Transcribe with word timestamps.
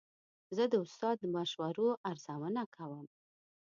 زه 0.55 0.63
د 0.71 0.73
استاد 0.85 1.15
د 1.19 1.23
مشورو 1.35 1.87
ارزونه 2.11 2.61
کوم. 2.75 3.05